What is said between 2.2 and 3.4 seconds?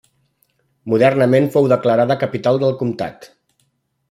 capital de comtat.